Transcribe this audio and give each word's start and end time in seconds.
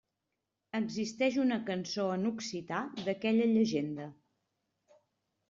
Existeix 0.77 1.37
una 1.43 1.59
cançó 1.67 2.07
en 2.15 2.25
occità 2.31 2.81
d'aquella 3.03 3.47
llegenda. 3.53 4.09